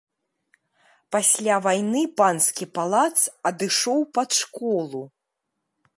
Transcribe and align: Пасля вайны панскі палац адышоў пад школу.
Пасля 1.15 1.55
вайны 1.65 2.01
панскі 2.21 2.65
палац 2.79 3.13
адышоў 3.51 3.99
пад 4.19 4.29
школу. 4.43 5.01